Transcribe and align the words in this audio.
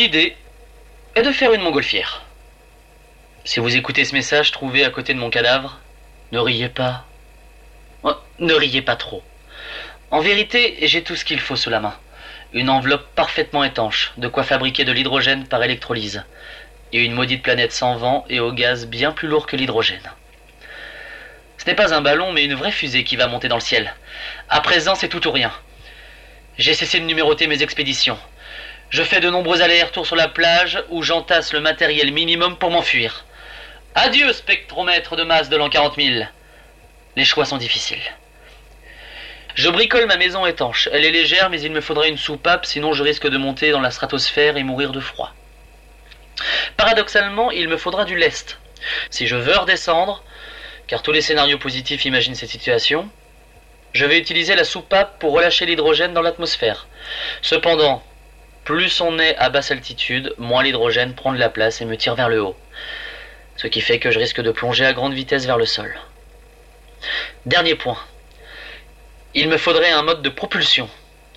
L'idée 0.00 0.34
est 1.14 1.20
de 1.20 1.30
faire 1.30 1.52
une 1.52 1.60
montgolfière. 1.60 2.22
Si 3.44 3.60
vous 3.60 3.76
écoutez 3.76 4.06
ce 4.06 4.14
message 4.14 4.50
trouvé 4.50 4.82
à 4.82 4.88
côté 4.88 5.12
de 5.12 5.18
mon 5.18 5.28
cadavre, 5.28 5.78
ne 6.32 6.38
riez 6.38 6.70
pas. 6.70 7.04
Oh, 8.02 8.14
ne 8.38 8.54
riez 8.54 8.80
pas 8.80 8.96
trop. 8.96 9.22
En 10.10 10.20
vérité, 10.20 10.78
j'ai 10.80 11.04
tout 11.04 11.16
ce 11.16 11.26
qu'il 11.26 11.38
faut 11.38 11.54
sous 11.54 11.68
la 11.68 11.80
main. 11.80 11.94
Une 12.54 12.70
enveloppe 12.70 13.14
parfaitement 13.14 13.62
étanche, 13.62 14.14
de 14.16 14.26
quoi 14.26 14.42
fabriquer 14.42 14.86
de 14.86 14.92
l'hydrogène 14.92 15.46
par 15.46 15.62
électrolyse. 15.62 16.24
Et 16.94 17.04
une 17.04 17.12
maudite 17.12 17.42
planète 17.42 17.72
sans 17.72 17.96
vent 17.96 18.24
et 18.30 18.40
au 18.40 18.52
gaz 18.52 18.86
bien 18.86 19.12
plus 19.12 19.28
lourd 19.28 19.46
que 19.46 19.56
l'hydrogène. 19.56 20.10
Ce 21.58 21.66
n'est 21.66 21.74
pas 21.74 21.92
un 21.92 22.00
ballon, 22.00 22.32
mais 22.32 22.46
une 22.46 22.54
vraie 22.54 22.72
fusée 22.72 23.04
qui 23.04 23.16
va 23.16 23.26
monter 23.26 23.48
dans 23.48 23.56
le 23.56 23.60
ciel. 23.60 23.94
À 24.48 24.62
présent, 24.62 24.94
c'est 24.94 25.08
tout 25.08 25.28
ou 25.28 25.30
rien. 25.30 25.52
J'ai 26.56 26.72
cessé 26.72 27.00
de 27.00 27.04
numéroter 27.04 27.46
mes 27.48 27.62
expéditions. 27.62 28.18
Je 28.90 29.04
fais 29.04 29.20
de 29.20 29.30
nombreux 29.30 29.62
allers-retours 29.62 30.06
sur 30.06 30.16
la 30.16 30.26
plage 30.26 30.82
où 30.88 31.02
j'entasse 31.02 31.52
le 31.52 31.60
matériel 31.60 32.12
minimum 32.12 32.56
pour 32.56 32.72
m'enfuir. 32.72 33.24
Adieu, 33.94 34.32
spectromètre 34.32 35.14
de 35.14 35.22
masse 35.22 35.48
de 35.48 35.56
l'an 35.56 35.68
40 35.68 35.94
000. 35.94 36.24
Les 37.14 37.24
choix 37.24 37.44
sont 37.44 37.56
difficiles. 37.56 38.02
Je 39.54 39.68
bricole 39.68 40.06
ma 40.06 40.16
maison 40.16 40.44
étanche. 40.44 40.88
Elle 40.92 41.04
est 41.04 41.12
légère, 41.12 41.50
mais 41.50 41.60
il 41.60 41.70
me 41.70 41.80
faudrait 41.80 42.08
une 42.08 42.18
soupape, 42.18 42.66
sinon 42.66 42.92
je 42.92 43.04
risque 43.04 43.28
de 43.28 43.38
monter 43.38 43.70
dans 43.70 43.80
la 43.80 43.92
stratosphère 43.92 44.56
et 44.56 44.64
mourir 44.64 44.90
de 44.90 45.00
froid. 45.00 45.34
Paradoxalement, 46.76 47.52
il 47.52 47.68
me 47.68 47.76
faudra 47.76 48.04
du 48.04 48.16
lest. 48.16 48.58
Si 49.10 49.28
je 49.28 49.36
veux 49.36 49.56
redescendre, 49.56 50.24
car 50.88 51.02
tous 51.02 51.12
les 51.12 51.20
scénarios 51.20 51.58
positifs 51.58 52.04
imaginent 52.06 52.34
cette 52.34 52.50
situation, 52.50 53.08
je 53.92 54.04
vais 54.04 54.18
utiliser 54.18 54.56
la 54.56 54.64
soupape 54.64 55.20
pour 55.20 55.32
relâcher 55.32 55.66
l'hydrogène 55.66 56.14
dans 56.14 56.22
l'atmosphère. 56.22 56.88
Cependant, 57.42 58.02
plus 58.70 59.00
on 59.00 59.18
est 59.18 59.36
à 59.36 59.50
basse 59.50 59.72
altitude, 59.72 60.32
moins 60.38 60.62
l'hydrogène 60.62 61.16
prend 61.16 61.32
de 61.32 61.38
la 61.38 61.48
place 61.48 61.80
et 61.80 61.84
me 61.84 61.96
tire 61.96 62.14
vers 62.14 62.28
le 62.28 62.40
haut. 62.40 62.56
Ce 63.56 63.66
qui 63.66 63.80
fait 63.80 63.98
que 63.98 64.12
je 64.12 64.20
risque 64.20 64.40
de 64.40 64.52
plonger 64.52 64.86
à 64.86 64.92
grande 64.92 65.12
vitesse 65.12 65.44
vers 65.44 65.58
le 65.58 65.66
sol. 65.66 65.92
Dernier 67.46 67.74
point. 67.74 67.98
Il 69.34 69.48
me 69.48 69.56
faudrait 69.56 69.90
un 69.90 70.02
mode 70.02 70.22
de 70.22 70.28
propulsion. 70.28 70.88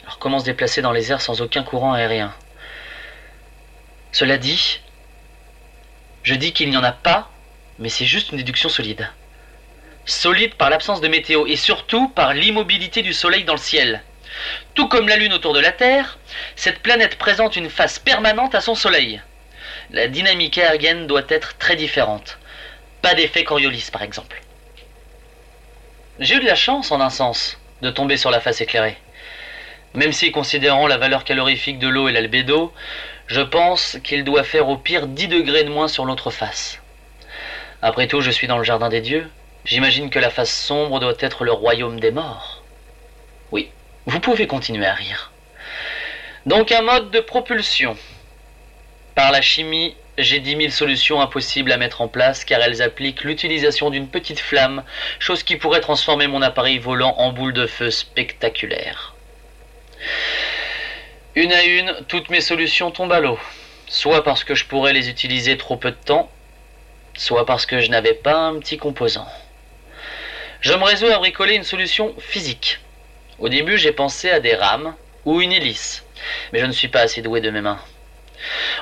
Alors 0.04 0.20
comment 0.20 0.38
se 0.38 0.46
déplacer 0.46 0.84
dans 0.84 0.92
les 0.92 1.12
airs 1.12 1.22
sans 1.22 1.42
aucun 1.42 1.64
courant 1.64 1.94
aérien? 1.94 2.36
Cela 4.12 4.38
dit, 4.38 4.80
je 6.22 6.36
dis 6.36 6.54
qu'il 6.54 6.70
n'y 6.70 6.78
en 6.78 6.84
a 6.84 6.92
pas, 6.92 7.32
mais 7.80 7.90
c'est 7.90 8.06
juste 8.06 8.32
une 8.32 8.38
déduction 8.38 8.70
solide. 8.70 9.10
Solide 10.06 10.54
par 10.54 10.70
l'absence 10.70 11.02
de 11.02 11.08
météo 11.08 11.48
et 11.48 11.56
surtout 11.56 12.10
par 12.10 12.36
l'immobilité 12.36 13.02
du 13.02 13.12
Soleil 13.12 13.44
dans 13.44 13.54
le 13.54 13.58
ciel. 13.58 14.04
Tout 14.76 14.88
comme 14.88 15.08
la 15.08 15.18
Lune 15.18 15.34
autour 15.34 15.54
de 15.54 15.60
la 15.60 15.72
Terre, 15.72 16.18
cette 16.56 16.80
planète 16.80 17.18
présente 17.18 17.56
une 17.56 17.70
face 17.70 18.00
permanente 18.00 18.56
à 18.56 18.62
son 18.62 18.76
Soleil. 18.76 19.22
La 19.92 20.08
dynamique 20.08 20.58
aérienne 20.58 21.08
doit 21.08 21.26
être 21.30 21.58
très 21.58 21.76
différente. 21.76 22.40
Pas 23.02 23.14
d'effet 23.14 23.44
Coriolis 23.44 23.90
par 23.92 24.02
exemple. 24.02 24.42
J'ai 26.20 26.36
eu 26.36 26.40
de 26.40 26.46
la 26.46 26.56
chance 26.56 26.92
en 26.92 27.02
un 27.02 27.10
sens 27.10 27.60
de 27.82 27.90
tomber 27.90 28.18
sur 28.18 28.32
la 28.32 28.40
face 28.40 28.62
éclairée. 28.62 28.98
Même 29.94 30.12
si, 30.12 30.32
considérant 30.32 30.88
la 30.88 30.98
valeur 30.98 31.24
calorifique 31.24 31.80
de 31.80 31.88
l'eau 31.88 32.08
et 32.08 32.12
l'albédo, 32.12 32.74
je 33.28 33.42
pense 33.42 33.98
qu'il 34.04 34.24
doit 34.24 34.44
faire 34.44 34.70
au 34.70 34.78
pire 34.78 35.08
10 35.08 35.28
degrés 35.28 35.64
de 35.64 35.70
moins 35.70 35.88
sur 35.88 36.06
l'autre 36.06 36.30
face. 36.30 36.80
Après 37.82 38.08
tout, 38.08 38.22
je 38.22 38.32
suis 38.32 38.48
dans 38.48 38.58
le 38.58 38.64
jardin 38.64 38.90
des 38.90 39.02
dieux. 39.02 39.30
J'imagine 39.66 40.10
que 40.10 40.20
la 40.20 40.30
face 40.30 40.54
sombre 40.54 41.00
doit 41.00 41.16
être 41.20 41.44
le 41.44 41.52
royaume 41.52 42.00
des 42.00 42.12
morts. 42.12 42.53
Vous 44.06 44.20
pouvez 44.20 44.48
continuer 44.48 44.86
à 44.86 44.94
rire. 44.94 45.32
Donc 46.46 46.74
un 46.74 46.82
mode 46.82 47.10
de 47.12 47.22
propulsion. 47.22 47.98
Par 49.16 49.32
la 49.32 49.42
chimie, 49.42 49.96
j'ai 50.18 50.40
dix 50.40 50.58
mille 50.58 50.74
solutions 50.74 51.22
impossibles 51.22 51.72
à 51.72 51.78
mettre 51.78 52.02
en 52.02 52.10
place 52.10 52.44
car 52.44 52.62
elles 52.62 52.82
appliquent 52.82 53.24
l'utilisation 53.24 53.90
d'une 53.90 54.10
petite 54.10 54.40
flamme, 54.40 54.84
chose 55.20 55.44
qui 55.44 55.56
pourrait 55.56 55.80
transformer 55.80 56.28
mon 56.28 56.42
appareil 56.42 56.80
volant 56.80 57.16
en 57.18 57.32
boule 57.32 57.54
de 57.54 57.66
feu 57.66 57.92
spectaculaire. 57.92 59.16
Une 61.36 61.54
à 61.54 61.64
une, 61.64 61.96
toutes 62.10 62.30
mes 62.30 62.42
solutions 62.42 62.92
tombent 62.92 63.14
à 63.14 63.22
l'eau, 63.22 63.40
soit 63.88 64.24
parce 64.26 64.44
que 64.44 64.54
je 64.54 64.66
pourrais 64.66 64.94
les 64.94 65.10
utiliser 65.10 65.58
trop 65.58 65.78
peu 65.78 65.92
de 65.92 65.96
temps, 65.96 66.30
soit 67.16 67.46
parce 67.46 67.66
que 67.66 67.80
je 67.80 67.90
n'avais 67.90 68.14
pas 68.14 68.36
un 68.36 68.60
petit 68.60 68.78
composant. 68.78 69.28
Je 70.60 70.74
me 70.74 70.84
résous 70.84 71.08
à 71.08 71.18
bricoler 71.18 71.56
une 71.56 71.64
solution 71.64 72.14
physique. 72.20 72.80
Au 73.40 73.50
début, 73.50 73.78
j'ai 73.78 73.92
pensé 73.92 74.30
à 74.30 74.40
des 74.40 74.56
rames 74.56 74.96
ou 75.26 75.42
une 75.42 75.52
hélice, 75.52 76.04
mais 76.52 76.60
je 76.60 76.66
ne 76.66 76.72
suis 76.72 76.88
pas 76.88 77.02
assez 77.02 77.22
doué 77.22 77.42
de 77.42 77.50
mes 77.50 77.62
mains. 77.62 77.80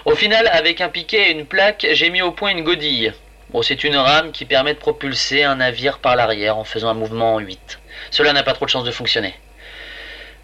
Au 0.06 0.16
final, 0.16 0.48
avec 0.48 0.82
un 0.82 0.90
piquet 0.90 1.30
et 1.30 1.32
une 1.32 1.46
plaque, 1.46 1.86
j'ai 1.92 2.10
mis 2.10 2.22
au 2.22 2.32
point 2.32 2.52
une 2.52 2.64
godille. 2.64 3.14
Bon, 3.52 3.62
c'est 3.62 3.84
une 3.84 3.98
rame 3.98 4.32
qui 4.32 4.46
permet 4.46 4.74
de 4.74 4.80
propulser 4.80 5.44
un 5.44 5.56
navire 5.56 6.00
par 6.00 6.16
l'arrière 6.16 6.58
en 6.58 6.64
faisant 6.64 6.90
un 6.90 6.94
mouvement 6.94 7.36
en 7.36 7.40
8. 7.40 7.80
Cela 8.10 8.34
n'a 8.34 8.44
pas 8.44 8.54
trop 8.54 8.66
de 8.66 8.70
chance 8.70 8.86
de 8.86 8.92
fonctionner. 8.92 9.36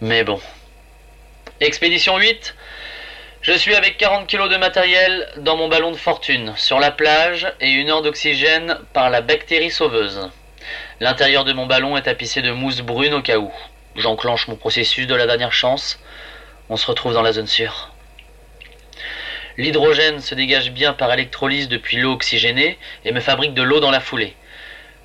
Mais 0.02 0.24
bon. 0.24 0.40
Expédition 1.60 2.18
8. 2.18 2.56
Je 3.42 3.54
suis 3.54 3.76
avec 3.76 3.98
40 3.98 4.28
kg 4.28 4.50
de 4.50 4.58
matériel 4.58 5.28
dans 5.38 5.56
mon 5.56 5.70
ballon 5.70 5.92
de 5.92 5.98
fortune, 5.98 6.54
sur 6.58 6.80
la 6.80 6.92
plage 6.92 7.48
et 7.62 7.70
une 7.70 7.90
heure 7.90 8.02
d'oxygène 8.02 8.78
par 8.94 9.10
la 9.10 9.22
bactérie 9.22 9.72
sauveuse. 9.72 10.30
L'intérieur 11.00 11.46
de 11.46 11.54
mon 11.54 11.66
ballon 11.66 11.96
est 11.96 12.04
tapissé 12.04 12.42
de 12.42 12.52
mousse 12.52 12.82
brune 12.82 13.14
au 13.14 13.22
cas 13.22 13.38
où. 13.38 13.52
J'enclenche 13.98 14.48
mon 14.48 14.56
processus 14.56 15.08
de 15.08 15.16
la 15.16 15.26
dernière 15.26 15.54
chance. 15.54 16.00
On 16.70 16.78
se 16.78 16.86
retrouve 16.86 17.14
dans 17.14 17.24
la 17.24 17.34
zone 17.34 17.48
sûre. 17.48 17.90
L'hydrogène 19.58 20.22
se 20.22 20.36
dégage 20.36 20.70
bien 20.70 20.94
par 20.94 21.12
électrolyse 21.12 21.68
depuis 21.68 21.98
l'eau 21.98 22.14
oxygénée 22.14 22.78
et 23.06 23.12
me 23.12 23.20
fabrique 23.20 23.56
de 23.56 23.64
l'eau 23.64 23.80
dans 23.80 23.90
la 23.90 24.00
foulée. 24.00 24.36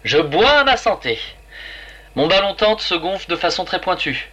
Je 0.05 0.19
bois 0.19 0.59
à 0.59 0.65
ma 0.65 0.77
santé. 0.77 1.19
Mon 2.17 2.27
ballon 2.27 2.55
tente 2.55 2.83
se 2.83 2.95
gonfle 2.95 3.31
de 3.31 3.37
façon 3.37 3.65
très 3.65 3.81
pointue 3.81 4.31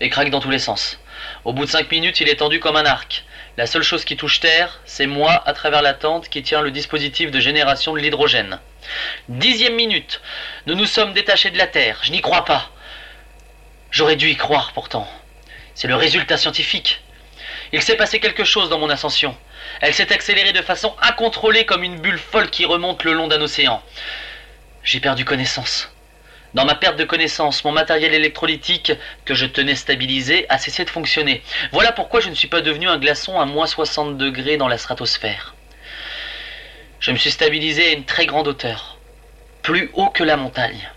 et 0.00 0.08
craque 0.08 0.30
dans 0.30 0.40
tous 0.40 0.50
les 0.50 0.58
sens. 0.58 0.98
Au 1.44 1.52
bout 1.52 1.64
de 1.64 1.70
cinq 1.70 1.92
minutes, 1.92 2.20
il 2.20 2.28
est 2.28 2.40
tendu 2.40 2.58
comme 2.58 2.74
un 2.74 2.86
arc. 2.86 3.24
La 3.56 3.66
seule 3.66 3.84
chose 3.84 4.04
qui 4.04 4.16
touche 4.16 4.40
terre, 4.40 4.80
c'est 4.84 5.06
moi 5.06 5.44
à 5.46 5.52
travers 5.52 5.82
la 5.82 5.94
tente 5.94 6.28
qui 6.28 6.42
tient 6.42 6.62
le 6.62 6.72
dispositif 6.72 7.30
de 7.30 7.38
génération 7.38 7.94
de 7.94 8.00
l'hydrogène. 8.00 8.58
Dixième 9.28 9.76
minute. 9.76 10.20
Nous 10.66 10.74
nous 10.74 10.86
sommes 10.86 11.12
détachés 11.12 11.50
de 11.50 11.58
la 11.58 11.68
Terre. 11.68 12.00
Je 12.02 12.10
n'y 12.10 12.20
crois 12.20 12.44
pas. 12.44 12.72
J'aurais 13.90 14.16
dû 14.16 14.28
y 14.28 14.36
croire 14.36 14.72
pourtant. 14.72 15.08
C'est 15.74 15.88
le 15.88 15.96
résultat 15.96 16.36
scientifique. 16.36 17.02
Il 17.72 17.82
s'est 17.82 17.96
passé 17.96 18.20
quelque 18.20 18.44
chose 18.44 18.68
dans 18.68 18.78
mon 18.78 18.90
ascension. 18.90 19.36
Elle 19.80 19.94
s'est 19.94 20.12
accélérée 20.12 20.52
de 20.52 20.62
façon 20.62 20.94
incontrôlée 21.02 21.64
comme 21.64 21.82
une 21.82 22.00
bulle 22.00 22.18
folle 22.18 22.50
qui 22.50 22.64
remonte 22.64 23.04
le 23.04 23.12
long 23.12 23.28
d'un 23.28 23.40
océan. 23.40 23.82
J'ai 24.82 25.00
perdu 25.00 25.24
connaissance. 25.24 25.92
Dans 26.54 26.64
ma 26.64 26.74
perte 26.74 26.96
de 26.96 27.04
connaissance, 27.04 27.64
mon 27.64 27.70
matériel 27.70 28.12
électrolytique 28.12 28.92
que 29.24 29.34
je 29.34 29.46
tenais 29.46 29.76
stabilisé 29.76 30.46
a 30.48 30.58
cessé 30.58 30.84
de 30.84 30.90
fonctionner. 30.90 31.42
Voilà 31.70 31.92
pourquoi 31.92 32.20
je 32.20 32.28
ne 32.28 32.34
suis 32.34 32.48
pas 32.48 32.60
devenu 32.60 32.88
un 32.88 32.98
glaçon 32.98 33.38
à 33.38 33.44
moins 33.44 33.66
60 33.66 34.18
degrés 34.18 34.56
dans 34.56 34.66
la 34.66 34.78
stratosphère. 34.78 35.54
Je 36.98 37.12
me 37.12 37.16
suis 37.16 37.30
stabilisé 37.30 37.88
à 37.88 37.92
une 37.92 38.04
très 38.04 38.26
grande 38.26 38.48
hauteur, 38.48 38.98
plus 39.62 39.90
haut 39.94 40.10
que 40.10 40.24
la 40.24 40.36
montagne. 40.36 40.90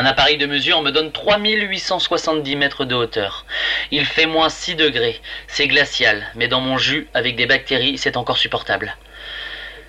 Un 0.00 0.06
appareil 0.06 0.38
de 0.38 0.46
mesure 0.46 0.80
me 0.80 0.92
donne 0.92 1.12
3870 1.12 2.56
mètres 2.56 2.86
de 2.86 2.94
hauteur. 2.94 3.44
Il 3.90 4.06
fait 4.06 4.24
moins 4.24 4.48
6 4.48 4.74
degrés. 4.74 5.20
C'est 5.46 5.68
glacial, 5.68 6.26
mais 6.36 6.48
dans 6.48 6.62
mon 6.62 6.78
jus, 6.78 7.06
avec 7.12 7.36
des 7.36 7.44
bactéries, 7.44 7.98
c'est 7.98 8.16
encore 8.16 8.38
supportable. 8.38 8.96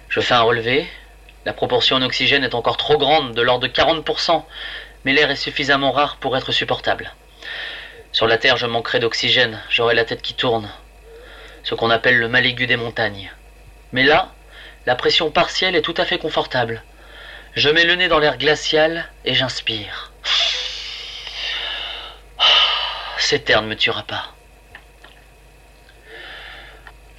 Je 0.09 0.19
fais 0.19 0.33
un 0.33 0.41
relevé. 0.41 0.85
La 1.45 1.53
proportion 1.53 1.95
en 1.95 2.01
oxygène 2.01 2.43
est 2.43 2.55
encore 2.55 2.75
trop 2.75 2.97
grande, 2.97 3.33
de 3.33 3.41
l'ordre 3.41 3.65
de 3.65 3.73
40%, 3.73 4.43
mais 5.05 5.13
l'air 5.13 5.31
est 5.31 5.37
suffisamment 5.37 5.93
rare 5.93 6.17
pour 6.17 6.35
être 6.35 6.51
supportable. 6.51 7.13
Sur 8.11 8.27
la 8.27 8.37
Terre, 8.37 8.57
je 8.57 8.65
manquerai 8.65 8.99
d'oxygène, 8.99 9.61
j'aurai 9.69 9.95
la 9.95 10.03
tête 10.03 10.21
qui 10.21 10.33
tourne. 10.33 10.69
Ce 11.63 11.73
qu'on 11.73 11.89
appelle 11.89 12.17
le 12.17 12.27
mal 12.27 12.45
aigu 12.45 12.67
des 12.67 12.75
montagnes. 12.75 13.31
Mais 13.93 14.03
là, 14.03 14.33
la 14.85 14.95
pression 14.95 15.31
partielle 15.31 15.77
est 15.77 15.81
tout 15.81 15.95
à 15.95 16.03
fait 16.03 16.17
confortable. 16.17 16.83
Je 17.53 17.69
mets 17.69 17.83
le 17.83 17.95
nez 17.95 18.07
dans 18.07 18.19
l'air 18.19 18.37
glacial 18.37 19.09
et 19.25 19.33
j'inspire. 19.33 20.13
Cet 23.17 23.49
air 23.49 23.61
ne 23.61 23.67
me 23.67 23.75
tuera 23.75 24.03
pas. 24.03 24.33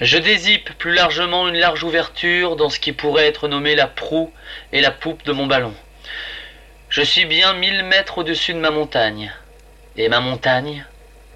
Je 0.01 0.17
dézippe 0.17 0.73
plus 0.79 0.95
largement 0.95 1.49
une 1.49 1.59
large 1.59 1.85
ouverture 1.85 2.57
dans 2.57 2.71
ce 2.71 2.81
qui 2.81 2.93
pourrait 2.93 3.27
être 3.27 3.47
nommé 3.47 3.75
la 3.75 3.87
proue 3.87 4.33
et 4.73 4.81
la 4.81 4.91
poupe 4.91 5.23
de 5.25 5.33
mon 5.33 5.47
ballon. 5.47 5.75
Je 6.89 7.03
suis 7.03 7.27
bien 7.27 7.53
mille 7.53 7.85
mètres 7.85 8.19
au-dessus 8.19 8.55
de 8.55 8.59
ma 8.59 8.71
montagne. 8.71 9.33
Et 9.97 10.09
ma 10.09 10.21
montagne, 10.21 10.87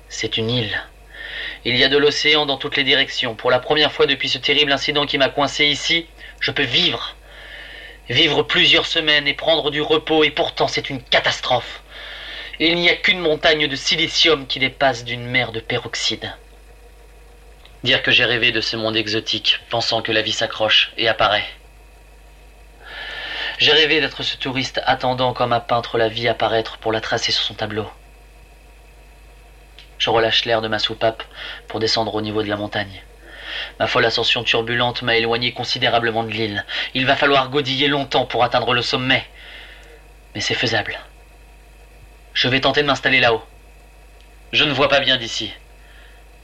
c'est 0.09 0.39
une 0.39 0.51
île. 0.51 0.83
Il 1.67 1.77
y 1.77 1.85
a 1.85 1.89
de 1.89 1.99
l'océan 1.99 2.47
dans 2.47 2.57
toutes 2.57 2.77
les 2.77 2.85
directions. 2.85 3.35
Pour 3.35 3.51
la 3.51 3.59
première 3.59 3.93
fois 3.93 4.07
depuis 4.07 4.31
ce 4.31 4.39
terrible 4.39 4.73
incident 4.73 5.05
qui 5.05 5.19
m'a 5.19 5.29
coincé 5.29 5.67
ici, 5.67 6.07
je 6.41 6.51
peux 6.51 6.63
vivre. 6.63 7.15
Vivre 8.09 8.45
plusieurs 8.45 8.87
semaines 8.87 9.27
et 9.27 9.35
prendre 9.35 9.71
du 9.71 9.83
repos, 9.83 10.23
et 10.23 10.31
pourtant 10.31 10.69
c'est 10.69 10.91
une 10.91 11.03
catastrophe. 11.03 11.83
Il 12.61 12.77
n'y 12.77 12.89
a 12.89 12.95
qu'une 12.95 13.19
montagne 13.19 13.67
de 13.67 13.77
silicium 13.77 14.47
qui 14.47 14.61
dépasse 14.61 15.05
d'une 15.05 15.27
mer 15.27 15.53
de 15.53 15.61
peroxyde. 15.61 16.33
Dire 17.83 18.03
que 18.03 18.11
j'ai 18.11 18.25
rêvé 18.25 18.53
de 18.53 18.61
ce 18.61 18.77
monde 18.77 18.97
exotique, 18.97 19.61
pensant 19.71 20.03
que 20.03 20.13
la 20.13 20.23
vie 20.23 20.33
s'accroche 20.33 20.93
et 20.97 21.09
apparaît. 21.09 21.47
J'ai 23.59 23.73
rêvé 23.73 24.01
d'être 24.01 24.23
ce 24.23 24.37
touriste 24.37 24.81
attendant 24.85 25.33
comme 25.33 25.53
un 25.53 25.61
peintre 25.61 25.99
la 25.99 26.09
vie 26.09 26.29
apparaître 26.29 26.79
pour 26.79 26.93
la 26.93 27.01
tracer 27.01 27.33
sur 27.33 27.43
son 27.43 27.55
tableau. 27.55 27.91
Je 29.99 30.11
relâche 30.11 30.45
l'air 30.45 30.61
de 30.61 30.69
ma 30.69 30.79
soupape 30.79 31.23
pour 31.67 31.81
descendre 31.81 32.15
au 32.15 32.21
niveau 32.21 32.43
de 32.43 32.49
la 32.49 32.57
montagne. 32.57 33.03
Ma 33.79 33.87
folle 33.87 34.07
ascension 34.07 34.43
turbulente 34.43 35.03
m'a 35.03 35.17
éloigné 35.17 35.53
considérablement 35.53 36.25
de 36.25 36.31
l'île. 36.31 36.65
Il 36.95 37.07
va 37.07 37.17
falloir 37.17 37.51
godiller 37.51 37.89
longtemps 37.89 38.25
pour 38.25 38.43
atteindre 38.43 38.73
le 38.73 38.83
sommet. 38.83 39.25
Mais 40.35 40.41
c'est 40.41 40.55
faisable. 40.55 40.99
Je 42.33 42.49
vais 42.49 42.61
tenter 42.61 42.83
de 42.83 42.87
m'installer 42.87 43.21
là-haut. 43.21 43.43
Je 44.53 44.65
ne 44.65 44.73
vois 44.73 44.89
pas 44.89 45.01
bien 45.01 45.17
d'ici. 45.17 45.53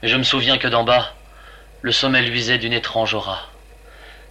Mais 0.01 0.09
je 0.09 0.17
me 0.17 0.23
souviens 0.23 0.57
que 0.57 0.67
d'en 0.67 0.83
bas, 0.83 1.13
le 1.81 1.91
sommet 1.91 2.21
luisait 2.21 2.57
d'une 2.57 2.73
étrange 2.73 3.13
aura. 3.13 3.47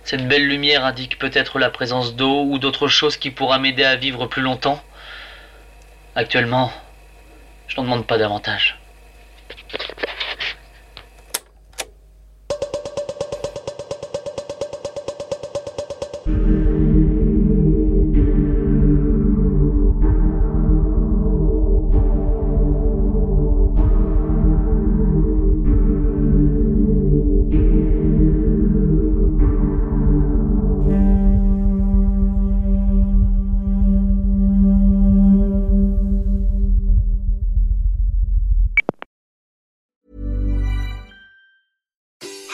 Cette 0.04 0.26
belle 0.26 0.46
lumière 0.46 0.84
indique 0.84 1.18
peut-être 1.18 1.58
la 1.58 1.70
présence 1.70 2.14
d'eau 2.14 2.42
ou 2.44 2.58
d'autre 2.58 2.88
chose 2.88 3.16
qui 3.16 3.30
pourra 3.30 3.58
m'aider 3.58 3.84
à 3.84 3.96
vivre 3.96 4.26
plus 4.26 4.42
longtemps. 4.42 4.82
Actuellement, 6.14 6.72
je 7.68 7.76
n'en 7.76 7.84
demande 7.84 8.06
pas 8.06 8.18
davantage. 8.18 8.78